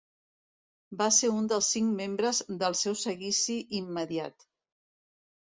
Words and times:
Va 1.01 1.07
ser 1.17 1.29
un 1.41 1.49
dels 1.51 1.67
cinc 1.75 1.91
membres 1.99 2.39
del 2.65 2.79
seu 2.81 2.97
seguici 3.03 3.59
immediat. 3.83 4.49